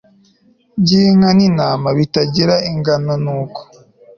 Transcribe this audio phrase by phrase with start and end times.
[0.81, 3.59] by inka n intama bitagira inganonuko